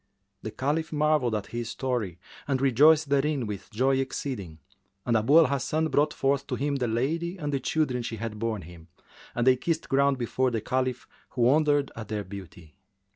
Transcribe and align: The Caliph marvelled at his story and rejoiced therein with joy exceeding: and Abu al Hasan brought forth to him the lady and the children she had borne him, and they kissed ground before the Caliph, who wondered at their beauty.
The 0.41 0.49
Caliph 0.49 0.91
marvelled 0.91 1.35
at 1.35 1.45
his 1.45 1.69
story 1.69 2.17
and 2.47 2.59
rejoiced 2.59 3.09
therein 3.09 3.45
with 3.45 3.69
joy 3.69 3.97
exceeding: 3.97 4.57
and 5.05 5.15
Abu 5.15 5.37
al 5.37 5.45
Hasan 5.45 5.89
brought 5.89 6.11
forth 6.11 6.47
to 6.47 6.55
him 6.55 6.77
the 6.77 6.87
lady 6.87 7.37
and 7.37 7.53
the 7.53 7.59
children 7.59 8.01
she 8.01 8.15
had 8.15 8.39
borne 8.39 8.63
him, 8.63 8.87
and 9.35 9.45
they 9.45 9.55
kissed 9.57 9.89
ground 9.89 10.17
before 10.17 10.49
the 10.49 10.59
Caliph, 10.59 11.07
who 11.29 11.43
wondered 11.43 11.91
at 11.95 12.07
their 12.07 12.23
beauty. 12.23 12.73